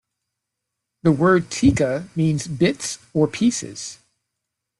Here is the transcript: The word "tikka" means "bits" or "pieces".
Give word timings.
The 1.03 1.11
word 1.11 1.51
"tikka" 1.51 2.07
means 2.15 2.47
"bits" 2.47 2.97
or 3.13 3.27
"pieces". 3.27 3.99